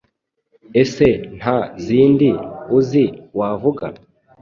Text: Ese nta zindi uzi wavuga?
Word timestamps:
Ese 0.81 1.07
nta 1.37 1.57
zindi 1.85 2.29
uzi 2.77 3.03
wavuga? 3.37 3.85